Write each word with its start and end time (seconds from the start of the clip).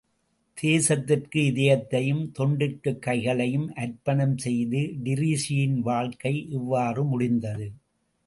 தேசத்திற்கு 0.57 1.35
இதயத்தையும், 1.35 2.31
தொண்டிற்குக் 2.39 2.99
கைகளையும் 2.99 3.73
அர்ப்பணம் 3.73 4.37
செய்து 4.37 4.77
டிரீஸியின் 5.03 5.79
வாழ்க்கை 5.79 6.47
இவ்வாறுமுடிந்தது. 6.51 7.67